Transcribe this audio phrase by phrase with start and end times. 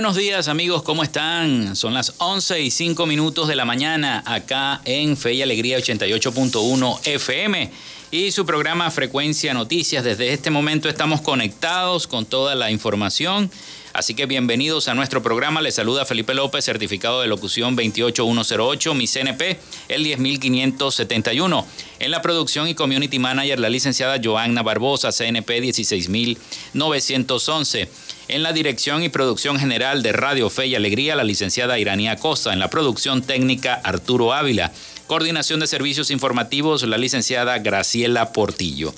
[0.00, 1.76] Buenos días amigos, ¿cómo están?
[1.76, 7.00] Son las 11 y 5 minutos de la mañana acá en Fe y Alegría 88.1
[7.04, 7.70] FM
[8.10, 10.02] y su programa Frecuencia Noticias.
[10.02, 13.50] Desde este momento estamos conectados con toda la información.
[13.92, 15.60] Así que bienvenidos a nuestro programa.
[15.60, 21.66] Les saluda Felipe López, certificado de locución 28108, mi CNP, el 10571.
[21.98, 27.90] En la producción y community manager, la licenciada Joanna Barbosa, CNP 16911.
[28.32, 32.52] En la dirección y producción general de Radio Fe y Alegría, la licenciada Iranía Costa.
[32.52, 34.70] En la producción técnica, Arturo Ávila.
[35.08, 38.94] Coordinación de servicios informativos, la licenciada Graciela Portillo.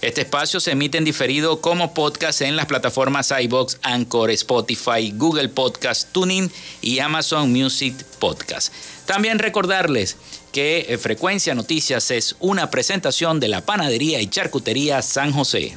[0.04, 5.48] Este espacio se emite en diferido como podcast en las plataformas iBox, Anchor, Spotify, Google
[5.48, 6.50] Podcast, Tuning
[6.82, 8.70] y Amazon Music Podcast.
[9.06, 10.18] También recordarles
[10.54, 15.76] que eh, Frecuencia Noticias es una presentación de la Panadería y Charcutería San José.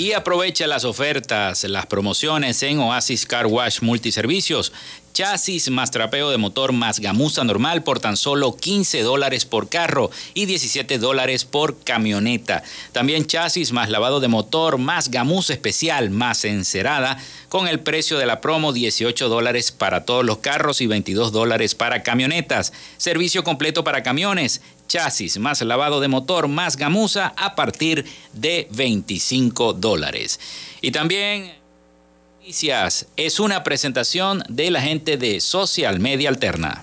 [0.00, 4.72] Y aprovecha las ofertas, las promociones en Oasis Car Wash Multiservicios
[5.12, 10.10] chasis más trapeo de motor más gamuza normal por tan solo 15 dólares por carro
[10.34, 12.62] y 17 dólares por camioneta.
[12.92, 17.18] También chasis más lavado de motor más gamuza especial más encerada
[17.48, 21.74] con el precio de la promo 18 dólares para todos los carros y 22 dólares
[21.74, 22.72] para camionetas.
[22.96, 29.72] Servicio completo para camiones, chasis más lavado de motor más gamuza a partir de 25
[29.74, 30.40] dólares.
[30.80, 31.54] Y también
[33.16, 36.82] es una presentación de la gente de Social Media Alterna.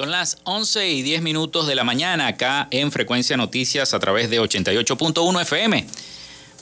[0.00, 4.30] Son las 11 y 10 minutos de la mañana acá en Frecuencia Noticias a través
[4.30, 5.86] de 88.1 FM.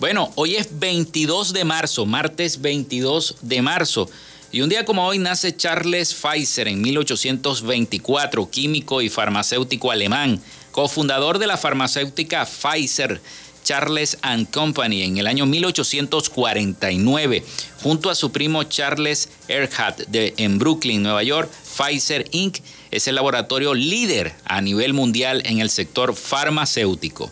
[0.00, 4.11] Bueno, hoy es 22 de marzo, martes 22 de marzo.
[4.50, 10.43] Y un día como hoy nace Charles Pfizer en 1824, químico y farmacéutico alemán,
[10.73, 13.20] cofundador de la farmacéutica Pfizer.
[13.62, 17.44] Charles and Company en el año 1849,
[17.82, 23.14] junto a su primo Charles Erhardt de, en Brooklyn, Nueva York, Pfizer Inc es el
[23.14, 27.31] laboratorio líder a nivel mundial en el sector farmacéutico.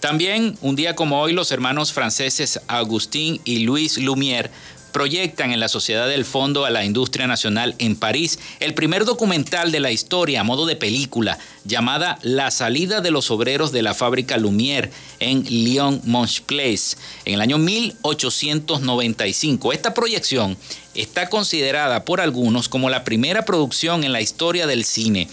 [0.00, 4.50] También, un día como hoy, los hermanos franceses Agustín y Luis Lumière
[4.94, 9.72] proyectan en la Sociedad del Fondo a la Industria Nacional en París el primer documental
[9.72, 13.92] de la historia a modo de película llamada La salida de los obreros de la
[13.92, 19.72] fábrica Lumière en Lyon Montplace en el año 1895.
[19.72, 20.56] Esta proyección
[20.94, 25.28] está considerada por algunos como la primera producción en la historia del cine.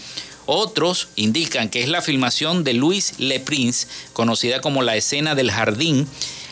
[0.46, 5.50] Otros indican que es la filmación de Louis Le Prince, conocida como la escena del
[5.50, 6.06] jardín,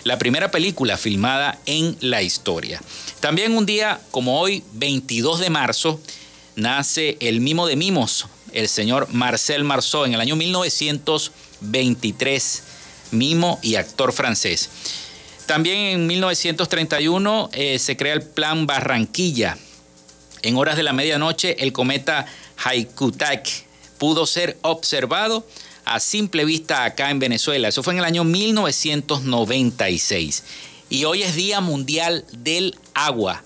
[0.04, 2.80] la primera película filmada en la historia.
[3.20, 6.00] También un día como hoy, 22 de marzo,
[6.56, 12.62] nace el mimo de mimos, el señor Marcel Marceau, en el año 1923,
[13.10, 14.70] mimo y actor francés.
[15.50, 19.58] También en 1931 eh, se crea el Plan Barranquilla.
[20.43, 22.25] En horas de la medianoche, el cometa
[22.62, 23.49] Haikutak
[23.99, 25.44] pudo ser observado
[25.85, 27.67] a simple vista acá en Venezuela.
[27.67, 30.44] Eso fue en el año 1996.
[30.88, 33.43] Y hoy es Día Mundial del Agua.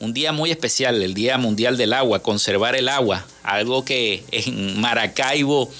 [0.00, 4.80] Un día muy especial, el Día Mundial del Agua, conservar el agua, algo que en
[4.80, 5.70] Maracaibo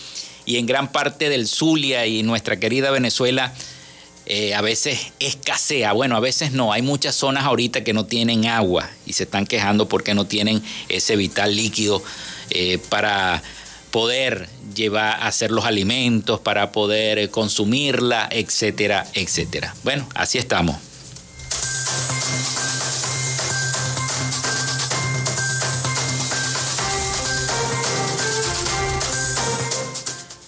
[0.45, 3.55] y en gran parte del Zulia y nuestra querida Venezuela
[4.27, 5.93] eh, a veces escasea.
[5.93, 6.73] Bueno, a veces no.
[6.73, 10.63] Hay muchas zonas ahorita que no tienen agua y se están quejando porque no tienen
[10.89, 12.03] ese vital líquido
[12.51, 13.43] eh, para
[13.93, 19.75] poder llevar a hacer los alimentos, para poder eh, consumirla, etcétera, etcétera.
[19.85, 20.77] Bueno, así estamos.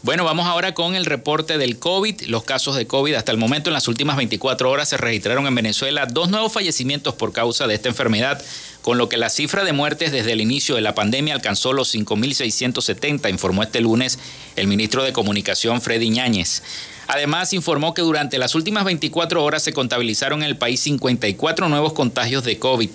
[0.09, 2.23] Bueno, vamos ahora con el reporte del COVID.
[2.29, 5.55] Los casos de COVID hasta el momento en las últimas 24 horas se registraron en
[5.55, 8.43] Venezuela dos nuevos fallecimientos por causa de esta enfermedad
[8.81, 11.95] con lo que la cifra de muertes desde el inicio de la pandemia alcanzó los
[11.95, 14.19] 5.670, informó este lunes
[14.57, 16.63] el ministro de Comunicación Freddy Ñáñez.
[17.07, 21.93] Además, informó que durante las últimas 24 horas se contabilizaron en el país 54 nuevos
[21.93, 22.93] contagios de COVID,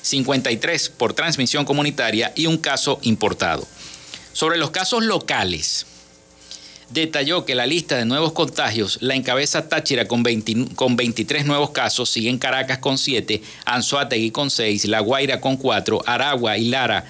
[0.00, 3.68] 53 por transmisión comunitaria y un caso importado.
[4.32, 5.84] Sobre los casos locales,
[6.94, 12.38] detalló que la lista de nuevos contagios la encabeza Táchira con, 23 nuevos casos, siguen
[12.38, 17.04] Caracas con 7, Anzuategui con 6, La Guaira con 4, Aragua y Lara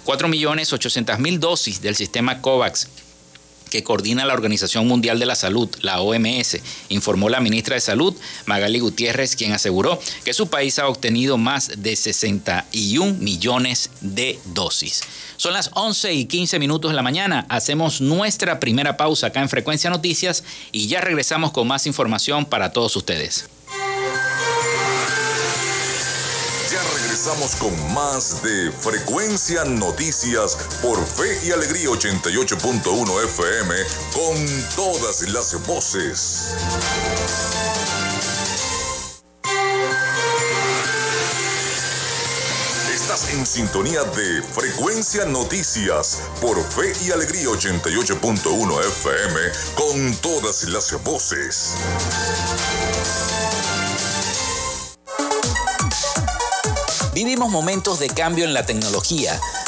[0.05, 2.87] 4.800.000 dosis del sistema COVAX
[3.69, 6.59] que coordina la Organización Mundial de la Salud, la OMS,
[6.89, 11.71] informó la ministra de Salud, Magali Gutiérrez, quien aseguró que su país ha obtenido más
[11.77, 15.01] de 61 millones de dosis.
[15.37, 17.45] Son las 11 y 15 minutos de la mañana.
[17.49, 22.73] Hacemos nuestra primera pausa acá en Frecuencia Noticias y ya regresamos con más información para
[22.73, 23.49] todos ustedes.
[27.19, 33.75] Regresamos con más de Frecuencia Noticias por Fe y Alegría 88.1 FM
[34.13, 36.55] con todas las voces.
[42.93, 49.39] Estás en sintonía de Frecuencia Noticias por Fe y Alegría 88.1 FM
[49.75, 51.73] con todas las voces.
[57.19, 59.37] Vivimos momentos de cambio en la tecnología,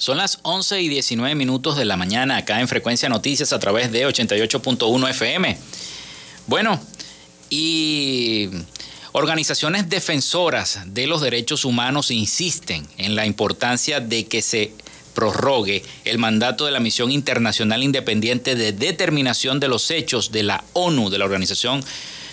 [0.00, 3.92] Son las 11 y 19 minutos de la mañana acá en Frecuencia Noticias a través
[3.92, 5.58] de 88.1 FM.
[6.46, 6.80] Bueno,
[7.50, 8.48] y
[9.12, 14.72] organizaciones defensoras de los derechos humanos insisten en la importancia de que se
[15.14, 20.64] prorrogue el mandato de la Misión Internacional Independiente de Determinación de los Hechos de la
[20.72, 21.84] ONU, de la Organización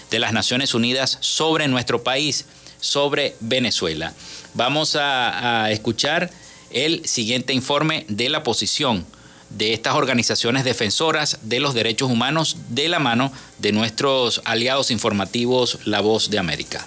[0.09, 2.45] de las Naciones Unidas, sobre nuestro país,
[2.79, 4.13] sobre Venezuela.
[4.53, 6.31] Vamos a, a escuchar
[6.71, 9.05] el siguiente informe de la posición
[9.49, 15.79] de estas organizaciones defensoras de los derechos humanos de la mano de nuestros aliados informativos
[15.85, 16.85] La Voz de América.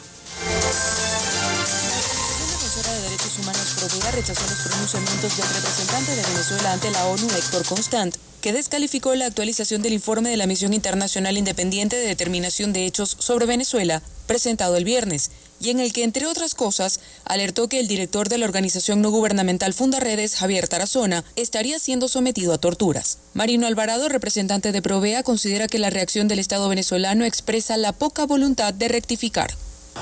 [2.82, 7.64] La de Derechos Humanos rechazó los pronunciamientos del representante de Venezuela ante la ONU, Héctor
[7.64, 12.86] Constant, que descalificó la actualización del informe de la Misión Internacional Independiente de Determinación de
[12.86, 15.30] Hechos sobre Venezuela, presentado el viernes,
[15.60, 19.10] y en el que, entre otras cosas, alertó que el director de la organización no
[19.10, 23.18] gubernamental Fundaredes, Javier Tarazona, estaría siendo sometido a torturas.
[23.34, 28.26] Marino Alvarado, representante de Provea, considera que la reacción del Estado venezolano expresa la poca
[28.26, 29.54] voluntad de rectificar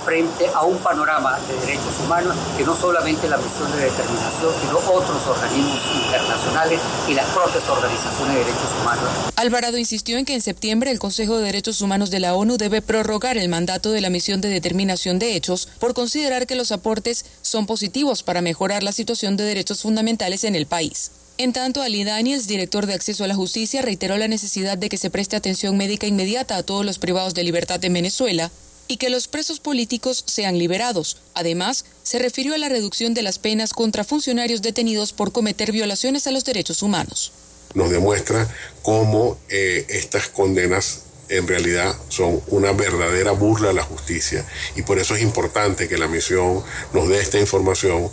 [0.05, 4.79] frente a un panorama de derechos humanos que no solamente la misión de determinación, sino
[4.79, 9.05] otros organismos internacionales y las propias organizaciones de derechos humanos.
[9.37, 12.83] Alvarado insistió en que en septiembre el Consejo de Derechos Humanos de la ONU debe
[12.83, 17.25] prorrogar el mandato de la misión de determinación de hechos por considerar que los aportes
[17.43, 21.11] son positivos para mejorar la situación de derechos fundamentales en el país.
[21.39, 24.97] En tanto, Ali Daniels, director de Acceso a la Justicia, reiteró la necesidad de que
[24.97, 28.51] se preste atención médica inmediata a todos los privados de libertad en Venezuela,
[28.89, 31.19] y que los presos políticos sean liberados.
[31.35, 36.27] Además, se refirió a la reducción de las penas contra funcionarios detenidos por cometer violaciones
[36.27, 37.33] a los derechos humanos.
[37.75, 38.49] Nos demuestra
[38.83, 44.99] cómo eh, estas condenas en realidad son una verdadera burla a la justicia y por
[44.99, 46.63] eso es importante que la misión
[46.95, 48.11] nos dé esta información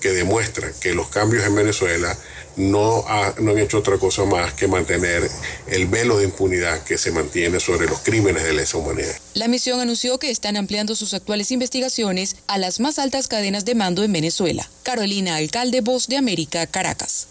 [0.00, 2.16] que demuestra que los cambios en Venezuela
[2.56, 3.04] no,
[3.40, 5.28] no han hecho otra cosa más que mantener
[5.66, 9.16] el velo de impunidad que se mantiene sobre los crímenes de lesa humanidad.
[9.34, 13.74] La misión anunció que están ampliando sus actuales investigaciones a las más altas cadenas de
[13.74, 14.68] mando en Venezuela.
[14.82, 17.28] Carolina Alcalde, Voz de América, Caracas.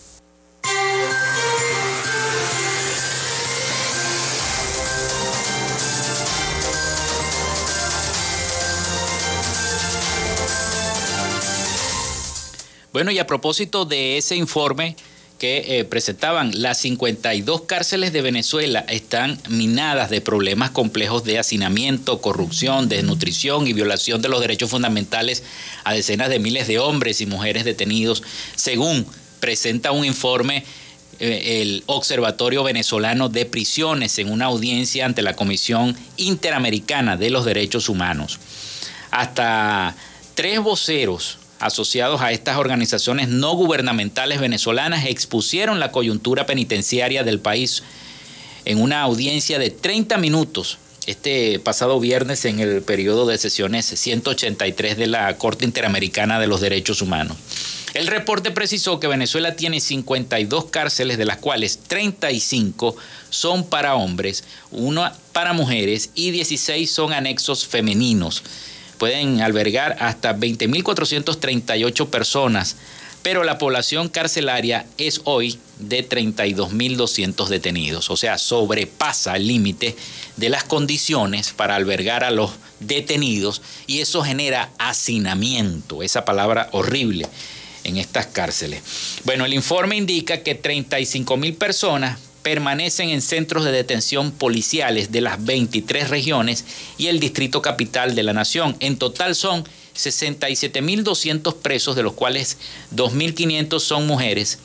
[12.94, 14.96] Bueno, y a propósito de ese informe,
[15.44, 22.22] que eh, presentaban las 52 cárceles de Venezuela están minadas de problemas complejos de hacinamiento,
[22.22, 25.44] corrupción, desnutrición y violación de los derechos fundamentales
[25.84, 28.24] a decenas de miles de hombres y mujeres detenidos,
[28.56, 29.06] según
[29.42, 30.64] presenta un informe
[31.20, 37.44] eh, el Observatorio Venezolano de Prisiones en una audiencia ante la Comisión Interamericana de los
[37.44, 38.40] Derechos Humanos.
[39.12, 39.94] Hasta
[40.36, 47.84] tres voceros asociados a estas organizaciones no gubernamentales venezolanas expusieron la coyuntura penitenciaria del país
[48.66, 54.98] en una audiencia de 30 minutos este pasado viernes en el periodo de sesiones 183
[54.98, 57.38] de la Corte Interamericana de los Derechos Humanos.
[57.94, 62.96] El reporte precisó que Venezuela tiene 52 cárceles, de las cuales 35
[63.30, 68.42] son para hombres, una para mujeres y 16 son anexos femeninos.
[68.98, 72.78] Pueden albergar hasta 20.438 personas,
[73.22, 79.96] pero la población carcelaria es hoy de 32.200 detenidos, o sea, sobrepasa el límite
[80.38, 87.28] de las condiciones para albergar a los detenidos y eso genera hacinamiento, esa palabra horrible
[87.84, 88.82] en estas cárceles.
[89.24, 95.22] Bueno, el informe indica que 35 mil personas permanecen en centros de detención policiales de
[95.22, 96.66] las 23 regiones
[96.98, 98.76] y el distrito capital de la nación.
[98.82, 99.64] En total son
[99.96, 102.58] 67.200 presos, de los cuales
[102.96, 104.60] 2.500 son mujeres,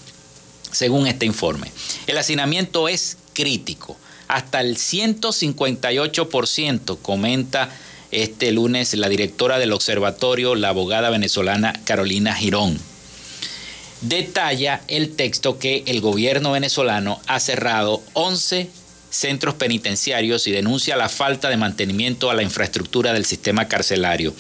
[0.73, 1.71] según este informe.
[2.07, 7.71] El hacinamiento es crítico, hasta el 158%, comenta
[8.11, 12.79] este lunes la directora del observatorio, la abogada venezolana Carolina Girón
[14.01, 18.69] detalla el texto que el gobierno venezolano ha cerrado 11
[19.11, 24.35] centros penitenciarios y denuncia la falta de mantenimiento a la infraestructura del sistema carcelario.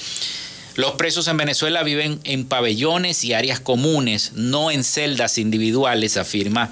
[0.77, 6.71] Los presos en Venezuela viven en pabellones y áreas comunes, no en celdas individuales, afirma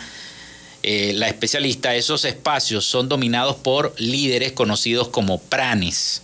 [0.84, 1.96] eh, la especialista.
[1.96, 6.22] Esos espacios son dominados por líderes conocidos como pranes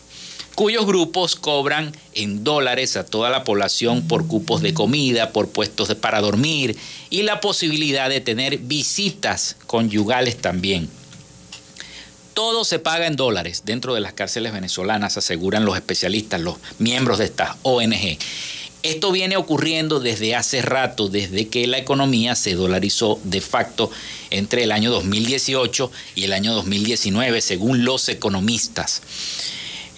[0.55, 5.95] cuyos grupos cobran en dólares a toda la población por cupos de comida, por puestos
[5.95, 6.77] para dormir
[7.11, 10.89] y la posibilidad de tener visitas conyugales también.
[12.35, 17.19] Todo se paga en dólares dentro de las cárceles venezolanas, aseguran los especialistas, los miembros
[17.19, 18.19] de esta ONG.
[18.83, 23.91] Esto viene ocurriendo desde hace rato, desde que la economía se dolarizó de facto
[24.31, 29.03] entre el año 2018 y el año 2019, según los economistas.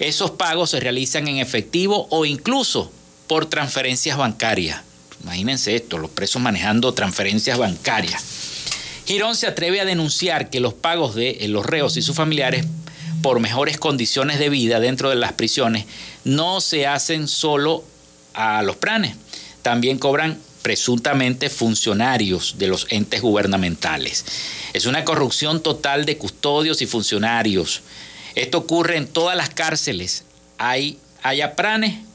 [0.05, 2.93] Esos pagos se realizan en efectivo o incluso
[3.27, 4.83] por transferencias bancarias.
[5.23, 8.23] Imagínense esto, los presos manejando transferencias bancarias.
[9.07, 12.67] Girón se atreve a denunciar que los pagos de eh, los reos y sus familiares
[13.23, 15.87] por mejores condiciones de vida dentro de las prisiones
[16.25, 17.83] no se hacen solo
[18.35, 19.17] a los pranes,
[19.63, 24.27] también cobran presuntamente funcionarios de los entes gubernamentales.
[24.75, 27.81] Es una corrupción total de custodios y funcionarios
[28.35, 30.25] esto ocurre en todas las cárceles.
[30.59, 31.55] Hay, haya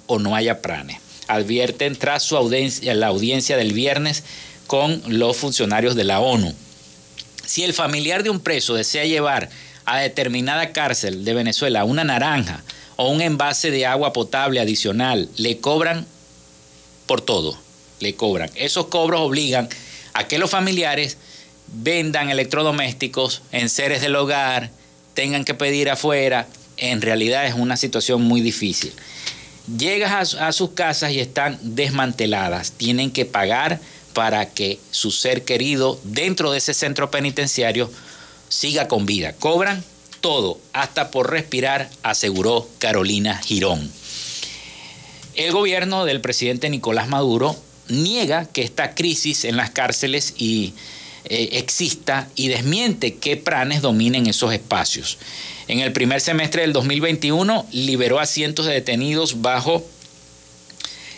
[0.07, 0.97] o no haya pranes.
[1.27, 4.23] Advierten tras su audiencia, la audiencia del viernes
[4.67, 6.53] con los funcionarios de la ONU.
[7.45, 9.49] Si el familiar de un preso desea llevar
[9.85, 12.63] a determinada cárcel de Venezuela una naranja
[12.95, 16.05] o un envase de agua potable adicional, le cobran
[17.07, 17.57] por todo,
[17.99, 18.51] le cobran.
[18.55, 19.69] Esos cobros obligan
[20.13, 21.17] a que los familiares
[21.67, 24.69] vendan electrodomésticos en seres del hogar,
[25.19, 28.93] tengan que pedir afuera, en realidad es una situación muy difícil.
[29.77, 33.81] Llegas a, sus casas y están desmanteladas, tienen que pagar
[34.13, 37.91] para que su ser querido dentro de ese centro penitenciario
[38.47, 39.33] siga con vida.
[39.33, 39.83] Cobran
[40.21, 43.91] todo, hasta por respirar, aseguró Carolina Girón.
[45.35, 47.57] El gobierno del presidente Nicolás Maduro
[47.89, 50.75] niega que esta crisis en las cárceles y
[51.29, 55.17] eh, exista y desmiente que Pranes dominen esos espacios.
[55.67, 59.85] En el primer semestre del 2021 liberó a cientos de detenidos bajo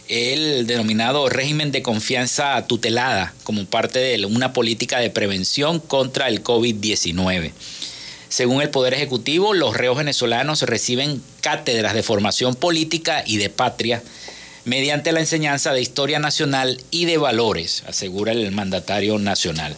[0.10, 6.44] el denominado régimen de confianza tutelada como parte de una política de prevención contra el
[6.44, 7.54] COVID-19.
[8.28, 14.04] Según el Poder Ejecutivo, los reos venezolanos reciben cátedras de formación política y de patria
[14.66, 19.76] mediante la enseñanza de historia nacional y de valores, asegura el mandatario nacional.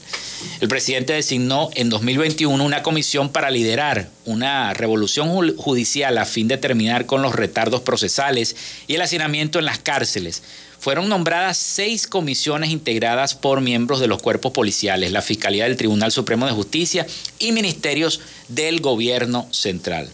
[0.61, 6.57] El presidente designó en 2021 una comisión para liderar una revolución judicial a fin de
[6.57, 8.55] terminar con los retardos procesales
[8.87, 10.43] y el hacinamiento en las cárceles.
[10.79, 16.11] Fueron nombradas seis comisiones integradas por miembros de los cuerpos policiales, la Fiscalía del Tribunal
[16.11, 17.07] Supremo de Justicia
[17.39, 20.09] y ministerios del gobierno central.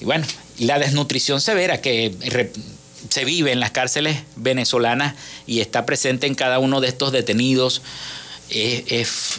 [0.00, 0.26] Y bueno,
[0.58, 2.14] la desnutrición severa que
[3.10, 5.14] se vive en las cárceles venezolanas
[5.46, 7.82] y está presente en cada uno de estos detenidos.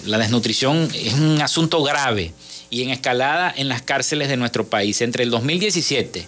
[0.05, 2.33] La desnutrición es un asunto grave
[2.69, 5.01] y en escalada en las cárceles de nuestro país.
[5.01, 6.27] Entre el 2017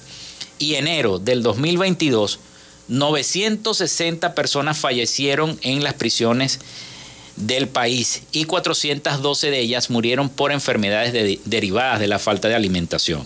[0.60, 2.40] y enero del 2022,
[2.88, 6.60] 960 personas fallecieron en las prisiones
[7.36, 13.24] del país y 412 de ellas murieron por enfermedades derivadas de la falta de alimentación.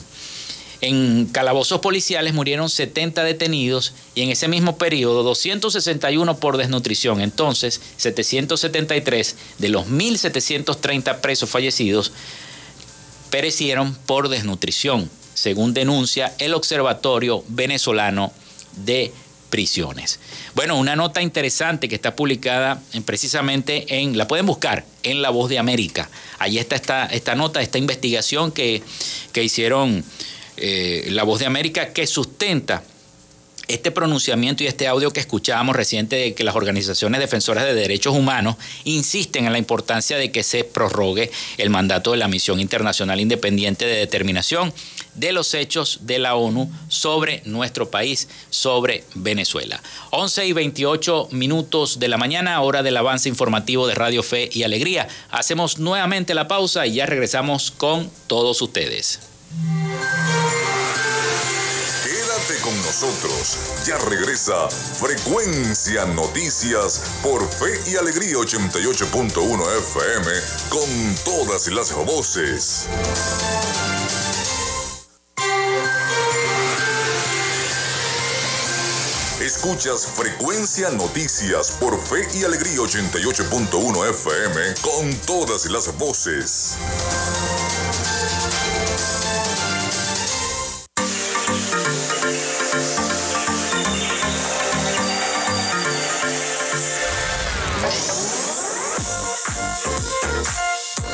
[0.85, 7.21] En calabozos policiales murieron 70 detenidos y en ese mismo periodo 261 por desnutrición.
[7.21, 12.11] Entonces, 773 de los 1.730 presos fallecidos
[13.29, 18.33] perecieron por desnutrición, según denuncia el Observatorio Venezolano
[18.75, 19.13] de
[19.49, 20.19] Prisiones.
[20.53, 25.47] Bueno, una nota interesante que está publicada precisamente en, la pueden buscar, en La Voz
[25.49, 26.09] de América.
[26.39, 28.83] Ahí está esta, esta nota, esta investigación que,
[29.31, 30.03] que hicieron
[30.57, 32.83] eh, La Voz de América, que sustenta
[33.67, 38.13] este pronunciamiento y este audio que escuchábamos reciente de que las organizaciones defensoras de derechos
[38.13, 43.21] humanos insisten en la importancia de que se prorrogue el mandato de la Misión Internacional
[43.21, 44.73] Independiente de Determinación
[45.15, 49.81] de los hechos de la ONU sobre nuestro país, sobre Venezuela.
[50.09, 54.63] 11 y 28 minutos de la mañana, hora del avance informativo de Radio Fe y
[54.63, 55.07] Alegría.
[55.29, 59.32] Hacemos nuevamente la pausa y ya regresamos con todos ustedes
[62.63, 63.57] con nosotros.
[63.85, 70.31] Ya regresa Frecuencia Noticias por Fe y Alegría 88.1 FM
[70.69, 72.87] con todas las voces.
[79.41, 86.77] Escuchas Frecuencia Noticias por Fe y Alegría 88.1 FM con todas las voces.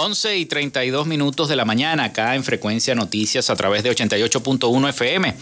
[0.00, 4.88] 11 y 32 minutos de la mañana acá en Frecuencia Noticias a través de 88.1
[4.90, 5.34] FM.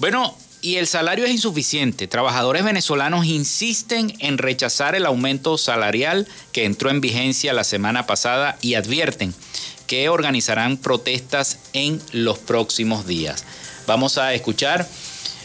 [0.00, 2.08] Bueno, y el salario es insuficiente.
[2.08, 8.58] Trabajadores venezolanos insisten en rechazar el aumento salarial que entró en vigencia la semana pasada
[8.62, 9.32] y advierten
[9.86, 13.44] que organizarán protestas en los próximos días.
[13.86, 14.88] Vamos a escuchar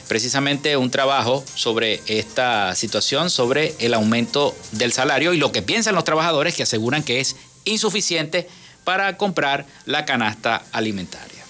[0.08, 5.94] precisamente un trabajo sobre esta situación, sobre el aumento del salario y lo que piensan
[5.94, 8.48] los trabajadores que aseguran que es insuficiente
[8.84, 11.44] para comprar la canasta alimentaria.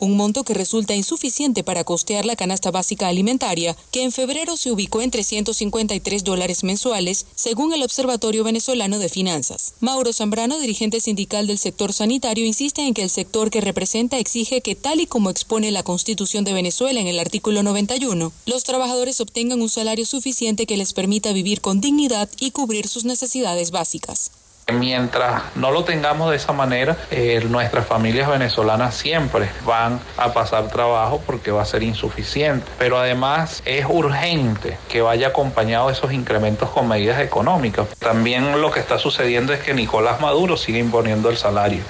[0.00, 4.72] Un monto que resulta insuficiente para costear la canasta básica alimentaria, que en febrero se
[4.72, 9.74] ubicó en 353 dólares mensuales, según el Observatorio Venezolano de Finanzas.
[9.80, 14.60] Mauro Zambrano, dirigente sindical del sector sanitario, insiste en que el sector que representa exige
[14.60, 19.20] que, tal y como expone la Constitución de Venezuela en el artículo 91, los trabajadores
[19.20, 24.32] obtengan un salario suficiente que les permita vivir con dignidad y cubrir sus necesidades básicas.
[24.72, 30.68] Mientras no lo tengamos de esa manera, eh, nuestras familias venezolanas siempre van a pasar
[30.68, 32.66] trabajo porque va a ser insuficiente.
[32.78, 37.88] Pero además es urgente que vaya acompañado esos incrementos con medidas económicas.
[37.98, 41.82] También lo que está sucediendo es que Nicolás Maduro sigue imponiendo el salario.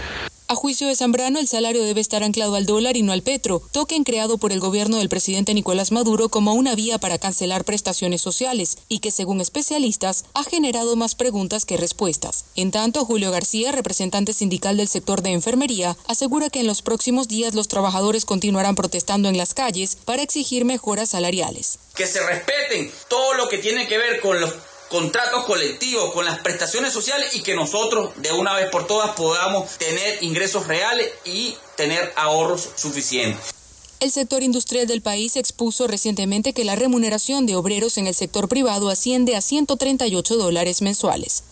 [0.47, 3.63] A juicio de Zambrano, el salario debe estar anclado al dólar y no al petro,
[3.73, 8.21] token creado por el gobierno del presidente Nicolás Maduro como una vía para cancelar prestaciones
[8.21, 12.45] sociales y que, según especialistas, ha generado más preguntas que respuestas.
[12.57, 17.27] En tanto, Julio García, representante sindical del sector de enfermería, asegura que en los próximos
[17.27, 21.79] días los trabajadores continuarán protestando en las calles para exigir mejoras salariales.
[21.95, 24.53] Que se respeten todo lo que tiene que ver con los
[24.95, 29.77] contratos colectivos, con las prestaciones sociales y que nosotros de una vez por todas podamos
[29.77, 33.53] tener ingresos reales y tener ahorros suficientes.
[33.99, 38.49] El sector industrial del país expuso recientemente que la remuneración de obreros en el sector
[38.49, 41.43] privado asciende a 138 dólares mensuales.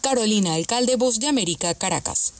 [0.00, 2.34] Carolina, alcalde Voz de América, Caracas.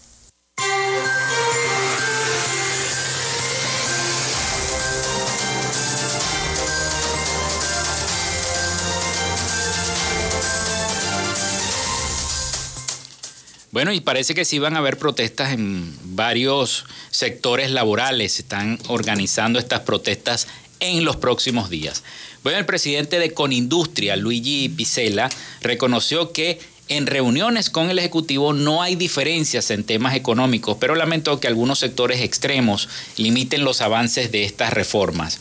[13.72, 18.34] Bueno, y parece que sí van a haber protestas en varios sectores laborales.
[18.34, 20.46] Se están organizando estas protestas
[20.80, 22.04] en los próximos días.
[22.42, 25.30] Bueno, el presidente de Conindustria, Luigi Picela,
[25.62, 31.40] reconoció que en reuniones con el Ejecutivo no hay diferencias en temas económicos, pero lamentó
[31.40, 35.40] que algunos sectores extremos limiten los avances de estas reformas.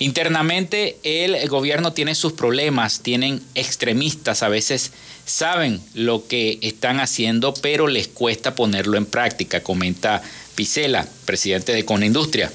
[0.00, 4.92] Internamente el gobierno tiene sus problemas, tienen extremistas, a veces
[5.26, 10.22] saben lo que están haciendo, pero les cuesta ponerlo en práctica, comenta
[10.54, 12.52] Picela, presidente de Conindustria.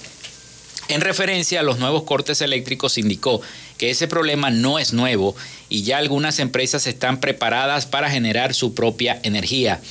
[0.87, 3.41] En referencia a los nuevos cortes eléctricos, indicó
[3.77, 5.35] que ese problema no es nuevo
[5.69, 9.81] y ya algunas empresas están preparadas para generar su propia energía.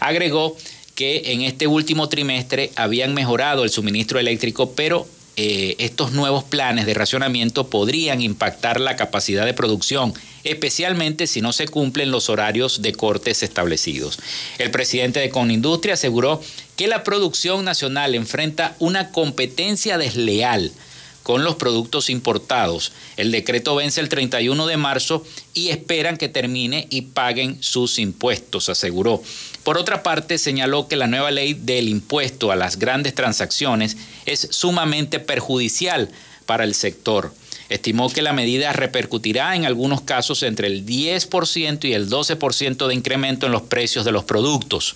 [0.00, 0.56] Agregó
[0.94, 6.86] que en este último trimestre habían mejorado el suministro eléctrico, pero eh, estos nuevos planes
[6.86, 12.80] de racionamiento podrían impactar la capacidad de producción, especialmente si no se cumplen los horarios
[12.80, 14.18] de cortes establecidos.
[14.56, 16.40] El presidente de Conindustria aseguró
[16.76, 20.72] que la producción nacional enfrenta una competencia desleal
[21.22, 22.92] con los productos importados.
[23.16, 28.68] El decreto vence el 31 de marzo y esperan que termine y paguen sus impuestos,
[28.68, 29.20] aseguró.
[29.66, 34.46] Por otra parte, señaló que la nueva ley del impuesto a las grandes transacciones es
[34.52, 36.08] sumamente perjudicial
[36.46, 37.34] para el sector.
[37.68, 42.94] Estimó que la medida repercutirá en algunos casos entre el 10% y el 12% de
[42.94, 44.94] incremento en los precios de los productos.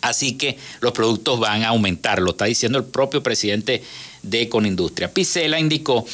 [0.00, 3.82] Así que los productos van a aumentar, lo está diciendo el propio presidente
[4.22, 5.12] de Conindustria.
[5.12, 6.06] Picela indicó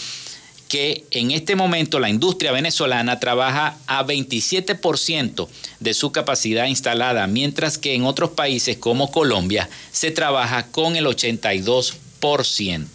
[0.73, 5.47] que en este momento la industria venezolana trabaja a 27%
[5.81, 11.05] de su capacidad instalada, mientras que en otros países como Colombia se trabaja con el
[11.05, 12.87] 82%.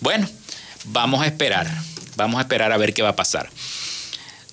[0.00, 0.28] Bueno,
[0.86, 1.70] vamos a esperar,
[2.16, 3.48] vamos a esperar a ver qué va a pasar.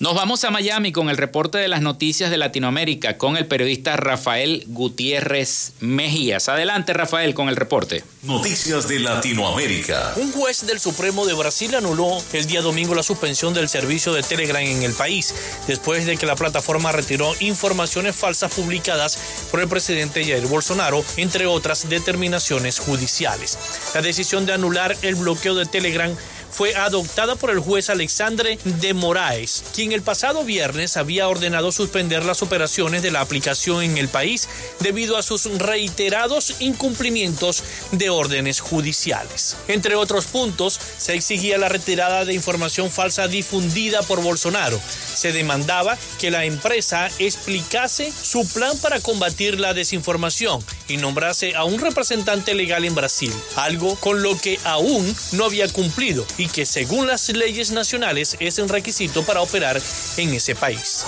[0.00, 3.96] Nos vamos a Miami con el reporte de las noticias de Latinoamérica con el periodista
[3.96, 6.48] Rafael Gutiérrez Mejías.
[6.48, 8.04] Adelante Rafael con el reporte.
[8.22, 10.12] Noticias de Latinoamérica.
[10.14, 14.22] Un juez del Supremo de Brasil anuló el día domingo la suspensión del servicio de
[14.22, 15.34] Telegram en el país,
[15.66, 19.18] después de que la plataforma retiró informaciones falsas publicadas
[19.50, 23.58] por el presidente Jair Bolsonaro, entre otras determinaciones judiciales.
[23.96, 26.14] La decisión de anular el bloqueo de Telegram
[26.50, 32.24] fue adoptada por el juez Alexandre de Moraes, quien el pasado viernes había ordenado suspender
[32.24, 34.48] las operaciones de la aplicación en el país
[34.80, 39.56] debido a sus reiterados incumplimientos de órdenes judiciales.
[39.68, 44.80] Entre otros puntos, se exigía la retirada de información falsa difundida por Bolsonaro.
[45.14, 51.64] Se demandaba que la empresa explicase su plan para combatir la desinformación y nombrase a
[51.64, 56.64] un representante legal en Brasil, algo con lo que aún no había cumplido y que
[56.64, 59.80] según las leyes nacionales es un requisito para operar
[60.16, 61.04] en ese país.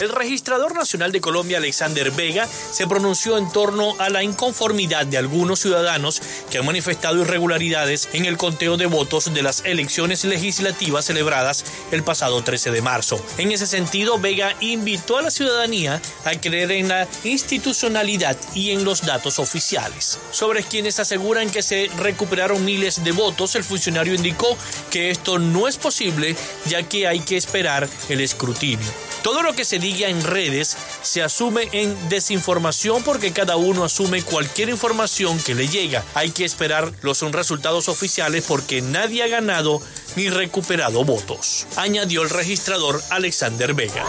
[0.00, 5.18] El registrador nacional de Colombia, Alexander Vega, se pronunció en torno a la inconformidad de
[5.18, 11.04] algunos ciudadanos que han manifestado irregularidades en el conteo de votos de las elecciones legislativas
[11.04, 13.24] celebradas el pasado 13 de marzo.
[13.38, 18.84] En ese sentido, Vega invitó a la ciudadanía a creer en la institucionalidad y en
[18.84, 20.18] los datos oficiales.
[20.32, 24.56] Sobre quienes aseguran que se recuperaron miles de votos, el funcionario indicó
[24.90, 28.86] que esto no es posible ya que hay que esperar el escrutinio.
[29.22, 34.22] Todo lo que se diga en redes se asume en desinformación porque cada uno asume
[34.22, 36.02] cualquier información que le llega.
[36.14, 39.80] Hay que esperar los resultados oficiales porque nadie ha ganado
[40.16, 44.04] ni recuperado votos, añadió el registrador Alexander Vega.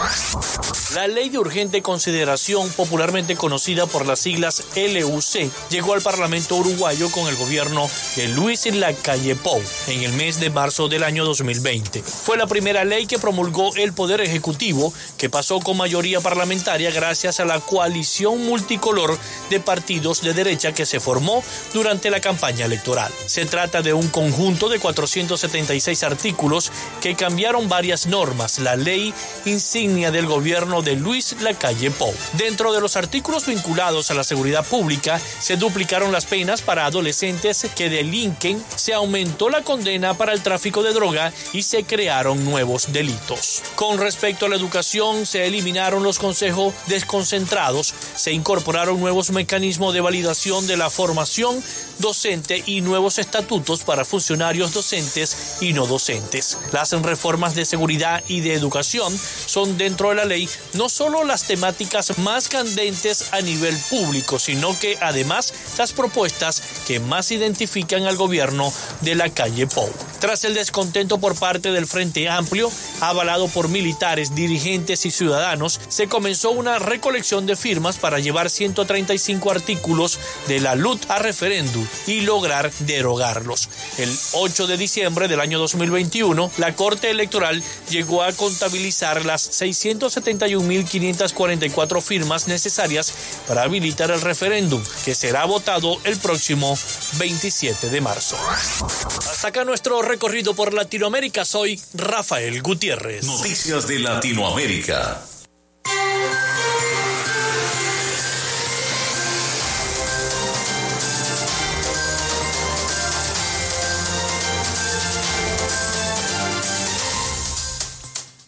[0.94, 7.10] La ley de urgente consideración, popularmente conocida por las siglas LUC, llegó al Parlamento uruguayo
[7.10, 12.02] con el gobierno de Luis Lacalle Pou en el mes de marzo del año 2020.
[12.02, 17.40] Fue la primera ley que promulgó el Poder Ejecutivo que pasó con mayoría parlamentaria gracias
[17.40, 19.18] a la coalición multicolor
[19.50, 23.12] de partidos de derecha que se formó durante la campaña electoral.
[23.26, 29.12] Se trata de un conjunto de 476 artículos que cambiaron varias normas, la ley
[29.44, 32.14] insignia del gobierno de Luis Lacalle Pou.
[32.34, 37.66] Dentro de los artículos vinculados a la seguridad pública, se duplicaron las penas para adolescentes
[37.74, 42.92] que delinquen, se aumentó la condena para el tráfico de droga y se crearon nuevos
[42.92, 43.62] delitos.
[43.74, 50.00] Con respecto a la educación, se eliminaron los consejos desconcentrados, se incorporaron nuevos mecanismos de
[50.00, 51.62] validación de la formación
[51.98, 56.58] docente y nuevos estatutos para funcionarios docentes y no docentes.
[56.72, 61.44] Las reformas de seguridad y de educación son dentro de la ley no solo las
[61.44, 68.16] temáticas más candentes a nivel público, sino que además las propuestas que más identifican al
[68.16, 70.13] gobierno de la calle Pou.
[70.24, 76.08] Tras el descontento por parte del Frente Amplio, avalado por militares, dirigentes y ciudadanos, se
[76.08, 82.22] comenzó una recolección de firmas para llevar 135 artículos de la LUT a referéndum y
[82.22, 83.68] lograr derogarlos.
[83.98, 92.00] El 8 de diciembre del año 2021, la Corte Electoral llegó a contabilizar las 671.544
[92.00, 93.12] firmas necesarias
[93.46, 96.78] para habilitar el referéndum, que será votado el próximo
[97.18, 98.38] 27 de marzo.
[98.50, 101.44] Hasta acá nuestro recorrido por Latinoamérica.
[101.44, 103.24] Soy Rafael Gutiérrez.
[103.24, 105.20] Noticias de Latinoamérica.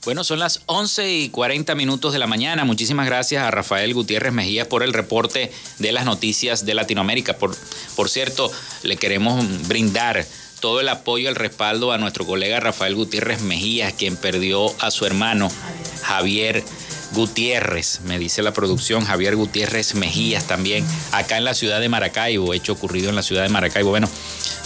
[0.04, 2.64] Bueno, son las 11 y 40 minutos de la mañana.
[2.64, 5.50] Muchísimas gracias a Rafael Gutiérrez Mejía por el reporte
[5.80, 7.38] de las noticias de Latinoamérica.
[7.38, 7.56] Por,
[7.96, 8.52] por cierto,
[8.84, 10.24] le queremos brindar
[10.60, 15.06] todo el apoyo, el respaldo a nuestro colega Rafael Gutiérrez Mejía, quien perdió a su
[15.06, 15.50] hermano
[16.02, 16.64] Javier
[17.12, 22.52] Gutiérrez, me dice la producción, Javier Gutiérrez Mejías también, acá en la ciudad de Maracaibo,
[22.52, 23.90] hecho ocurrido en la ciudad de Maracaibo.
[23.90, 24.08] Bueno,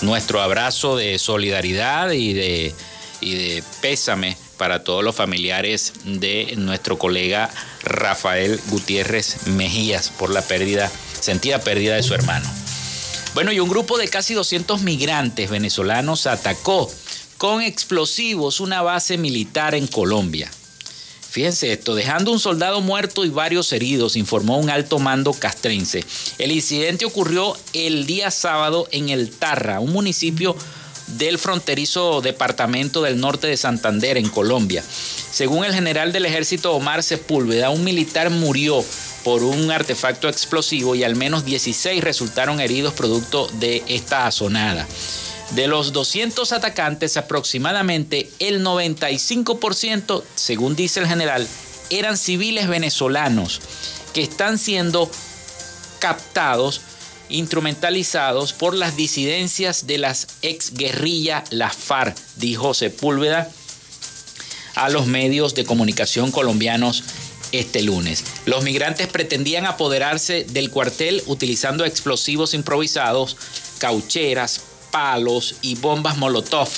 [0.02, 2.74] nuestro abrazo de solidaridad y de,
[3.20, 7.50] y de pésame para todos los familiares de nuestro colega
[7.82, 12.59] Rafael Gutiérrez Mejías por la pérdida, sentida pérdida de su hermano.
[13.32, 16.90] Bueno, y un grupo de casi 200 migrantes venezolanos atacó
[17.38, 20.50] con explosivos una base militar en Colombia.
[21.30, 26.04] Fíjense esto, dejando un soldado muerto y varios heridos, informó un alto mando castrense.
[26.38, 30.56] El incidente ocurrió el día sábado en El Tarra, un municipio
[31.06, 34.82] del fronterizo departamento del norte de Santander, en Colombia.
[35.30, 38.84] Según el general del ejército Omar Sepúlveda, un militar murió
[39.24, 44.86] por un artefacto explosivo y al menos 16 resultaron heridos producto de esta azonada.
[45.50, 51.46] De los 200 atacantes, aproximadamente el 95%, según dice el general,
[51.90, 53.60] eran civiles venezolanos
[54.14, 55.10] que están siendo
[55.98, 56.80] captados
[57.28, 63.50] instrumentalizados por las disidencias de las ex guerrilla la FARC, dijo Sepúlveda
[64.74, 67.04] a los medios de comunicación colombianos
[67.52, 68.24] este lunes.
[68.46, 73.36] Los migrantes pretendían apoderarse del cuartel utilizando explosivos improvisados,
[73.78, 76.68] caucheras, palos y bombas Molotov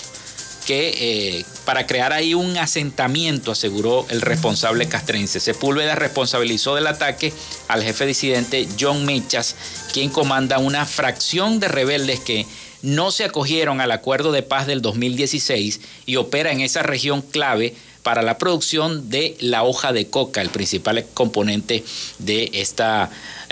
[0.66, 5.40] que eh, para crear ahí un asentamiento, aseguró el responsable castrense.
[5.40, 7.32] Sepúlveda responsabilizó del ataque
[7.68, 9.56] al jefe disidente John Mechas,
[9.92, 12.46] quien comanda una fracción de rebeldes que
[12.82, 17.74] no se acogieron al acuerdo de paz del 2016 y opera en esa región clave
[18.02, 21.84] para la producción de la hoja de coca, el principal componente
[22.18, 23.10] de esta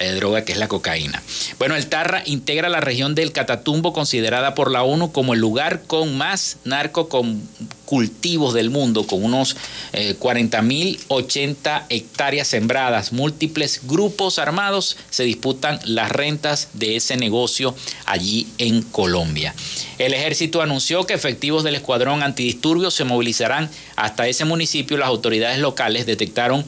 [0.08, 1.22] droga que es la cocaína.
[1.58, 5.82] Bueno, el Tarra integra la región del Catatumbo, considerada por la ONU como el lugar
[5.86, 9.56] con más narcocultivos del mundo, con unos
[9.92, 13.12] 40.080 eh, hectáreas sembradas.
[13.12, 17.74] Múltiples grupos armados se disputan las rentas de ese negocio
[18.06, 19.54] allí en Colombia.
[19.98, 24.96] El ejército anunció que efectivos del escuadrón antidisturbios se movilizarán hasta ese municipio.
[24.96, 26.64] Las autoridades locales detectaron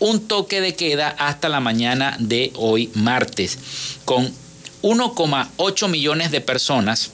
[0.00, 3.58] un toque de queda hasta la mañana de hoy martes.
[4.04, 4.32] Con
[4.82, 7.10] 1,8 millones de personas,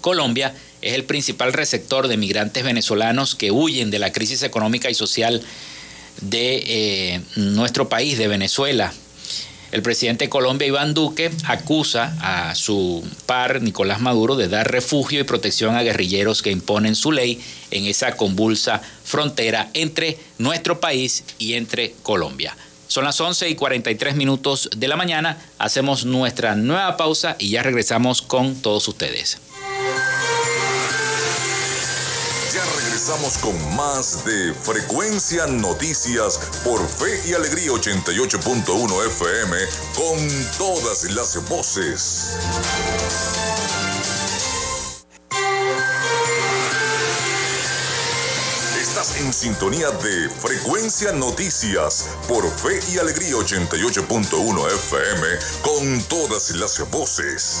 [0.00, 4.94] Colombia es el principal receptor de migrantes venezolanos que huyen de la crisis económica y
[4.94, 5.42] social
[6.20, 8.92] de eh, nuestro país, de Venezuela.
[9.76, 15.20] El presidente de Colombia, Iván Duque, acusa a su par, Nicolás Maduro, de dar refugio
[15.20, 21.24] y protección a guerrilleros que imponen su ley en esa convulsa frontera entre nuestro país
[21.38, 22.56] y entre Colombia.
[22.86, 27.62] Son las 11 y 43 minutos de la mañana, hacemos nuestra nueva pausa y ya
[27.62, 29.42] regresamos con todos ustedes.
[33.06, 39.56] Regresamos con más de Frecuencia Noticias por Fe y Alegría 88.1 FM
[39.94, 42.36] con todas las voces.
[48.80, 55.26] Estás en sintonía de Frecuencia Noticias por Fe y Alegría 88.1 FM
[55.62, 57.60] con todas las voces.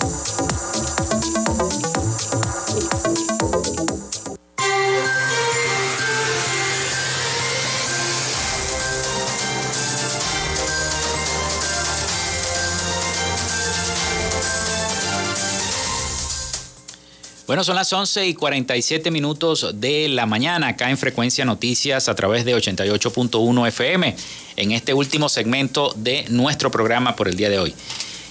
[17.51, 22.15] Bueno, son las 11 y 47 minutos de la mañana acá en Frecuencia Noticias a
[22.15, 24.15] través de 88.1 FM
[24.55, 27.75] en este último segmento de nuestro programa por el día de hoy.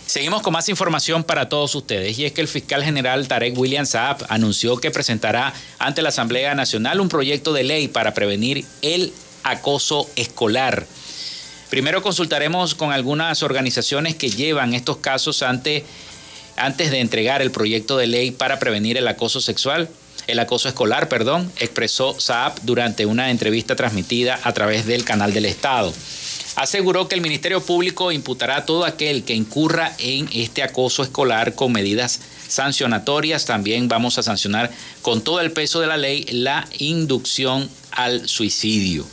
[0.06, 3.84] Seguimos con más información para todos ustedes y es que el fiscal general Tarek William
[3.84, 9.12] Saab anunció que presentará ante la Asamblea Nacional un proyecto de ley para prevenir el
[9.44, 10.86] acoso escolar.
[11.68, 15.84] Primero consultaremos con algunas organizaciones que llevan estos casos ante
[16.60, 19.88] antes de entregar el proyecto de ley para prevenir el acoso sexual,
[20.26, 25.46] el acoso escolar, perdón, expresó Saab durante una entrevista transmitida a través del canal del
[25.46, 25.92] Estado.
[26.56, 31.54] Aseguró que el Ministerio Público imputará a todo aquel que incurra en este acoso escolar
[31.54, 33.46] con medidas sancionatorias.
[33.46, 39.06] También vamos a sancionar con todo el peso de la ley la inducción al suicidio.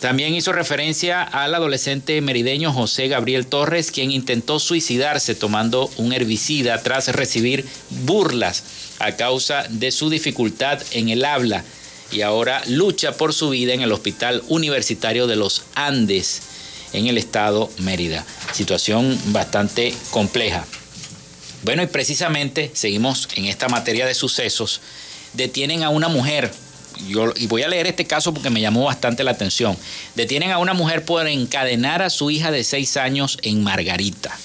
[0.00, 6.80] También hizo referencia al adolescente merideño José Gabriel Torres, quien intentó suicidarse tomando un herbicida
[6.82, 8.62] tras recibir burlas
[9.00, 11.64] a causa de su dificultad en el habla
[12.12, 16.42] y ahora lucha por su vida en el Hospital Universitario de los Andes
[16.92, 18.24] en el estado Mérida.
[18.52, 20.64] Situación bastante compleja.
[21.64, 24.80] Bueno, y precisamente seguimos en esta materia de sucesos.
[25.34, 26.50] Detienen a una mujer
[27.36, 29.76] y voy a leer este caso porque me llamó bastante la atención.
[30.14, 34.36] Detienen a una mujer por encadenar a su hija de seis años en Margarita.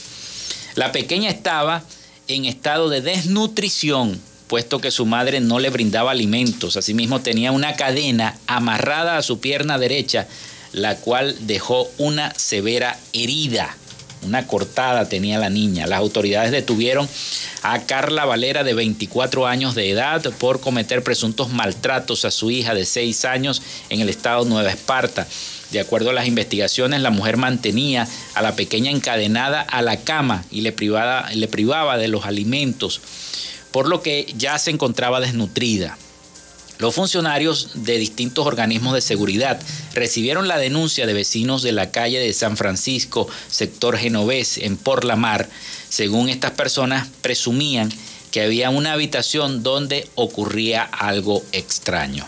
[0.75, 1.83] La pequeña estaba
[2.27, 6.77] en estado de desnutrición, puesto que su madre no le brindaba alimentos.
[6.77, 10.27] Asimismo tenía una cadena amarrada a su pierna derecha,
[10.71, 13.75] la cual dejó una severa herida.
[14.25, 15.87] Una cortada tenía la niña.
[15.87, 17.07] Las autoridades detuvieron
[17.61, 22.73] a Carla Valera de 24 años de edad por cometer presuntos maltratos a su hija
[22.73, 25.27] de 6 años en el estado Nueva Esparta.
[25.71, 30.45] De acuerdo a las investigaciones, la mujer mantenía a la pequeña encadenada a la cama
[30.51, 30.75] y le,
[31.33, 33.01] le privaba de los alimentos,
[33.71, 35.97] por lo que ya se encontraba desnutrida.
[36.83, 39.57] Los funcionarios de distintos organismos de seguridad
[39.93, 45.05] recibieron la denuncia de vecinos de la calle de San Francisco, sector genovés, en Por
[45.05, 45.47] la Mar.
[45.87, 47.89] Según estas personas, presumían
[48.31, 52.27] que había una habitación donde ocurría algo extraño.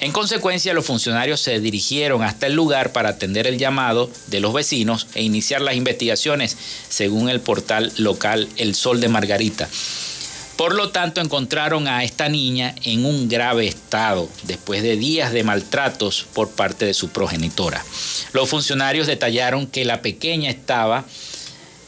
[0.00, 4.54] En consecuencia, los funcionarios se dirigieron hasta el lugar para atender el llamado de los
[4.54, 6.56] vecinos e iniciar las investigaciones,
[6.88, 9.68] según el portal local El Sol de Margarita.
[10.60, 15.42] Por lo tanto, encontraron a esta niña en un grave estado después de días de
[15.42, 17.82] maltratos por parte de su progenitora.
[18.34, 21.06] Los funcionarios detallaron que la pequeña estaba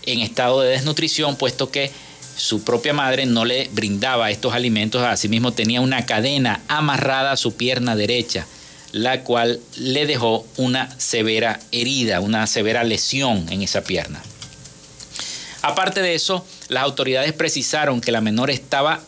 [0.07, 1.91] en estado de desnutrición, puesto que
[2.35, 7.55] su propia madre no le brindaba estos alimentos, asimismo tenía una cadena amarrada a su
[7.55, 8.47] pierna derecha,
[8.93, 14.23] la cual le dejó una severa herida, una severa lesión en esa pierna.
[15.63, 19.01] Aparte de eso, las autoridades precisaron que la menor estaba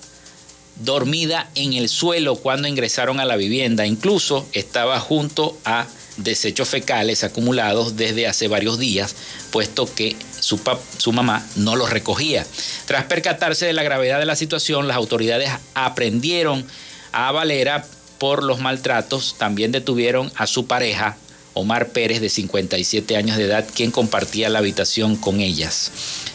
[0.77, 3.87] dormida en el suelo cuando ingresaron a la vivienda.
[3.87, 5.87] Incluso estaba junto a
[6.17, 9.17] desechos fecales acumulados desde hace varios días,
[9.51, 10.61] puesto que su,
[10.99, 12.47] su, mamá no los recogía.
[12.87, 16.65] Tras percatarse de la gravedad de la situación, las autoridades aprendieron
[17.13, 17.85] a Valera
[18.19, 21.17] por los maltratos, también detuvieron a su pareja,
[21.55, 25.91] Omar Pérez, de 57 años de edad, quien compartía la habitación con ellas.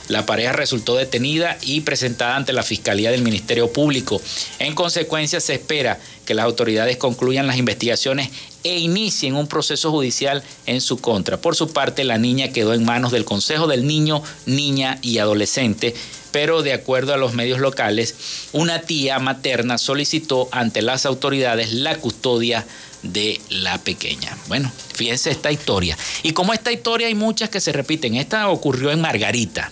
[0.07, 4.19] La pareja resultó detenida y presentada ante la Fiscalía del Ministerio Público.
[4.57, 8.29] En consecuencia, se espera que las autoridades concluyan las investigaciones
[8.63, 11.37] e inicien un proceso judicial en su contra.
[11.37, 15.93] Por su parte, la niña quedó en manos del Consejo del Niño, Niña y Adolescente,
[16.31, 18.15] pero de acuerdo a los medios locales,
[18.51, 22.65] una tía materna solicitó ante las autoridades la custodia
[23.03, 24.37] de la pequeña.
[24.47, 25.97] Bueno, fíjense esta historia.
[26.23, 28.15] Y como esta historia hay muchas que se repiten.
[28.15, 29.71] Esta ocurrió en Margarita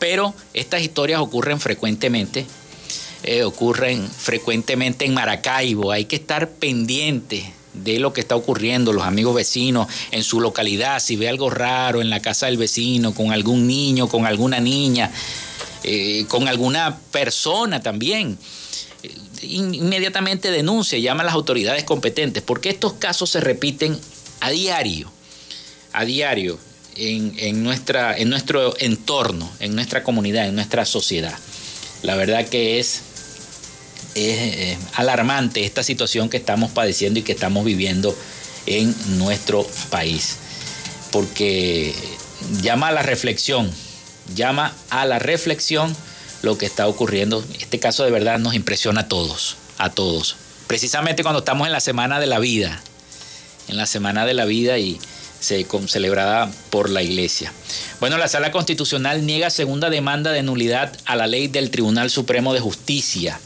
[0.00, 2.44] pero estas historias ocurren frecuentemente.
[3.22, 5.92] eh, ocurren frecuentemente en Maracaibo.
[5.92, 11.00] Hay que estar pendiente de lo que está ocurriendo, los amigos vecinos en su localidad,
[11.00, 15.12] si ve algo raro en la casa del vecino, con algún niño, con alguna niña,
[15.84, 18.38] eh, con alguna persona también.
[19.42, 23.98] Inmediatamente denuncia, llama a las autoridades competentes, porque estos casos se repiten
[24.40, 25.10] a diario,
[25.92, 26.58] a diario
[26.96, 31.36] en, nuestra, en nuestro entorno, en nuestra comunidad, en nuestra sociedad.
[32.02, 33.02] La verdad que es
[34.14, 38.16] es alarmante esta situación que estamos padeciendo y que estamos viviendo
[38.66, 40.36] en nuestro país.
[41.12, 41.94] Porque
[42.62, 43.70] llama a la reflexión,
[44.34, 45.94] llama a la reflexión
[46.42, 47.44] lo que está ocurriendo.
[47.58, 50.36] Este caso de verdad nos impresiona a todos, a todos.
[50.66, 52.80] Precisamente cuando estamos en la Semana de la Vida,
[53.68, 54.98] en la Semana de la Vida y
[55.40, 57.52] se, celebrada por la Iglesia.
[57.98, 62.54] Bueno, la Sala Constitucional niega segunda demanda de nulidad a la ley del Tribunal Supremo
[62.54, 63.40] de Justicia.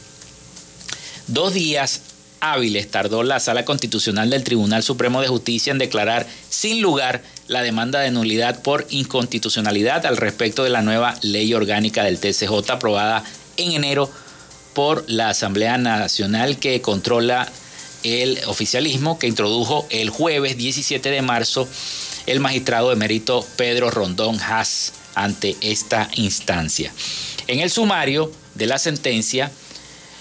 [1.26, 2.00] Dos días
[2.40, 7.62] hábiles tardó la Sala Constitucional del Tribunal Supremo de Justicia en declarar sin lugar la
[7.62, 13.24] demanda de nulidad por inconstitucionalidad al respecto de la nueva ley orgánica del TCJ aprobada
[13.56, 14.10] en enero
[14.74, 17.50] por la Asamblea Nacional que controla
[18.02, 21.68] el oficialismo que introdujo el jueves 17 de marzo
[22.26, 26.92] el magistrado emérito Pedro Rondón Haas ante esta instancia.
[27.46, 29.50] En el sumario de la sentencia,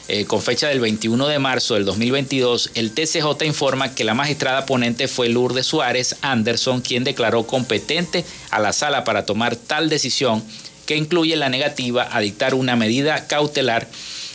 [0.10, 4.66] eh, con fecha del 21 de marzo del 2022, el TCJ informa que la magistrada
[4.66, 10.44] ponente fue Lourdes Suárez Anderson, quien declaró competente a la sala para tomar tal decisión
[10.86, 13.88] que incluye la negativa a dictar una medida cautelar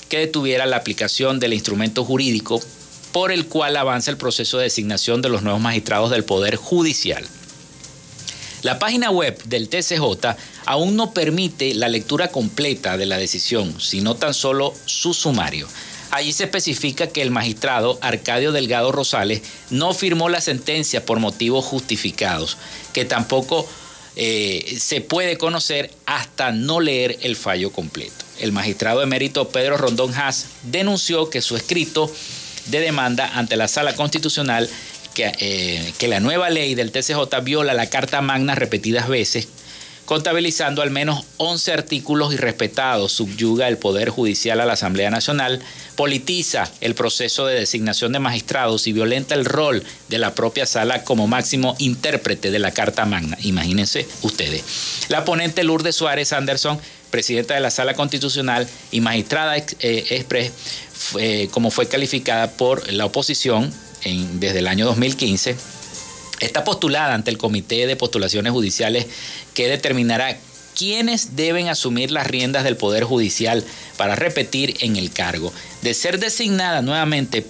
[0.09, 2.63] que detuviera la aplicación del instrumento jurídico
[3.13, 7.27] por el cual avanza el proceso de designación de los nuevos magistrados del Poder Judicial.
[8.63, 10.37] La página web del TCJ
[10.67, 15.69] aún no permite la lectura completa de la decisión, sino tan solo su sumario.
[16.11, 21.65] Allí se especifica que el magistrado Arcadio Delgado Rosales no firmó la sentencia por motivos
[21.65, 22.57] justificados,
[22.95, 23.69] que tampoco
[24.17, 28.25] eh, se puede conocer hasta no leer el fallo completo.
[28.41, 32.11] El magistrado emérito Pedro Rondón Haas denunció que su escrito
[32.67, 34.69] de demanda ante la Sala Constitucional
[35.19, 39.49] eh, que, la nueva ley del TCJ viola la Carta Magna repetidas veces,
[40.05, 45.61] contabilizando al menos 11 artículos irrespetados, subyuga el Poder Judicial a la Asamblea Nacional,
[45.97, 51.05] politiza el proceso de designación de magistrados y violenta el rol de la propia sala
[51.05, 53.37] como máximo intérprete de la Carta Magna.
[53.43, 54.65] Imagínense ustedes.
[55.09, 56.79] La ponente Lourdes Suárez Anderson,
[57.11, 60.53] presidenta de la Sala Constitucional y magistrada eh, express,
[61.51, 63.73] como fue calificada por la oposición,
[64.05, 65.57] desde el año 2015,
[66.41, 69.07] está postulada ante el Comité de Postulaciones Judiciales
[69.55, 70.39] que determinará
[70.77, 73.65] quiénes deben asumir las riendas del Poder Judicial
[73.97, 75.53] para repetir en el cargo.
[75.83, 77.45] De ser designada nuevamente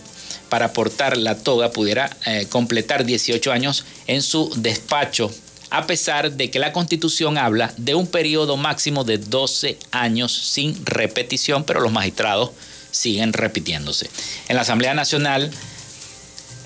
[0.48, 5.30] para aportar la toga, pudiera eh, completar 18 años en su despacho,
[5.68, 10.86] a pesar de que la Constitución habla de un periodo máximo de 12 años sin
[10.86, 12.52] repetición, pero los magistrados
[12.90, 14.08] siguen repitiéndose.
[14.48, 15.50] En la Asamblea Nacional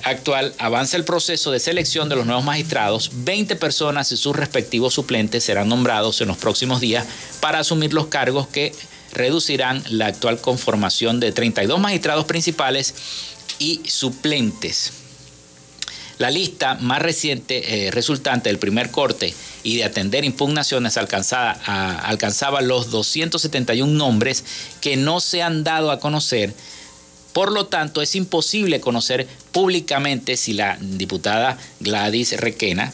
[0.03, 3.11] actual avanza el proceso de selección de los nuevos magistrados.
[3.13, 7.07] 20 personas y sus respectivos suplentes serán nombrados en los próximos días
[7.41, 8.73] para asumir los cargos que
[9.13, 12.95] reducirán la actual conformación de 32 magistrados principales
[13.59, 14.93] y suplentes.
[16.19, 19.35] La lista más reciente eh, resultante del primer corte
[19.65, 24.45] y de atender impugnaciones alcanzaba los 271 nombres
[24.81, 26.55] que no se han dado a conocer
[27.33, 32.93] por lo tanto, es imposible conocer públicamente si la diputada Gladys Requena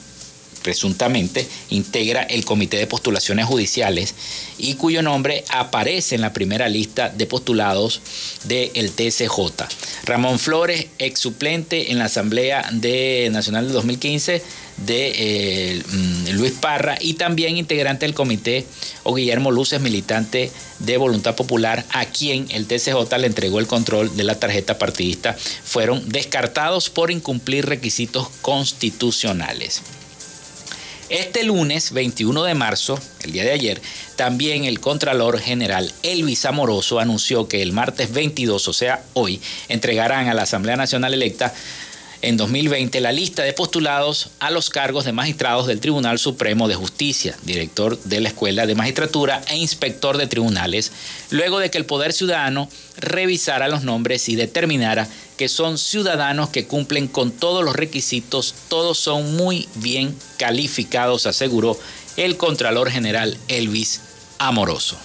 [0.68, 4.14] presuntamente integra el Comité de Postulaciones Judiciales
[4.58, 8.02] y cuyo nombre aparece en la primera lista de postulados
[8.44, 9.64] del TCJ.
[10.04, 14.42] Ramón Flores, ex suplente en la Asamblea de Nacional de 2015,
[14.76, 18.66] de eh, mm, Luis Parra y también integrante del comité
[19.04, 24.14] o Guillermo Luces, militante de Voluntad Popular, a quien el TCJ le entregó el control
[24.18, 29.82] de la tarjeta partidista, fueron descartados por incumplir requisitos constitucionales.
[31.10, 33.80] Este lunes 21 de marzo, el día de ayer,
[34.16, 39.40] también el Contralor General Elvis Amoroso anunció que el martes 22, o sea, hoy,
[39.70, 41.54] entregarán a la Asamblea Nacional electa
[42.22, 46.74] en 2020 la lista de postulados a los cargos de magistrados del Tribunal Supremo de
[46.74, 50.92] Justicia, director de la Escuela de Magistratura e inspector de tribunales,
[51.30, 56.66] luego de que el Poder Ciudadano revisara los nombres y determinara que son ciudadanos que
[56.66, 61.78] cumplen con todos los requisitos, todos son muy bien calificados, aseguró
[62.16, 64.00] el Contralor General Elvis
[64.38, 64.98] Amoroso.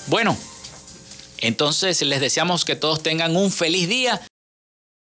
[0.07, 0.35] Bueno,
[1.37, 4.19] entonces les deseamos que todos tengan un feliz día